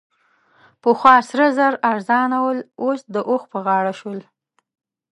[0.81, 4.19] پخوا سره زر ارزانه ول؛ اوس د اوښ په غاړه شول.